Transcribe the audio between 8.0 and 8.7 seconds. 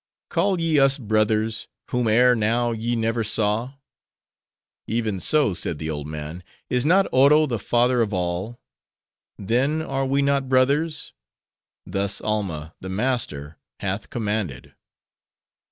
of all?